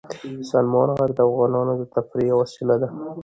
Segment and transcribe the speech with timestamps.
[0.49, 2.89] سلیمان غر د افغانانو د تفریح یوه وسیله ده.